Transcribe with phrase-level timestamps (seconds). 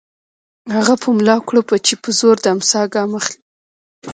[0.75, 3.39] هغه په ملا کړوپه چې په زور د امساء ګام اخلي